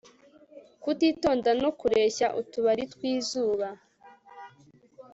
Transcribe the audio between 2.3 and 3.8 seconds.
utubari twizuba